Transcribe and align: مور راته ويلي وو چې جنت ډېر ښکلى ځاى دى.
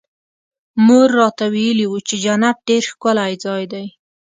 مور 0.85 1.07
راته 1.19 1.45
ويلي 1.53 1.85
وو 1.87 1.99
چې 2.07 2.15
جنت 2.23 2.57
ډېر 2.67 2.83
ښکلى 2.91 3.31
ځاى 3.43 3.63
دى. 3.73 3.85